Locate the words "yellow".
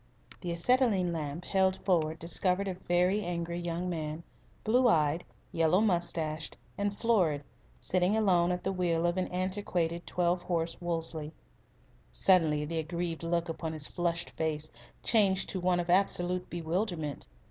5.51-5.79